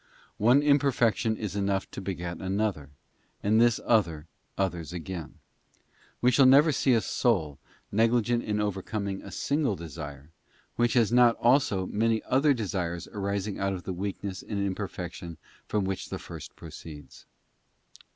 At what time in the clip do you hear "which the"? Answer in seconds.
15.85-16.17